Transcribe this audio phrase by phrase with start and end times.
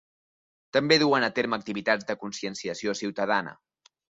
[0.77, 3.55] També duen a terme activitats de conscienciació ciutadana.